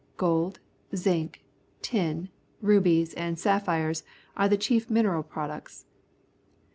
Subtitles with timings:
[0.17, 0.59] Gold,
[0.95, 1.43] zinc,
[1.83, 4.03] tin, rubies, and sapphires
[4.35, 5.85] are the chief mineral pro ducts.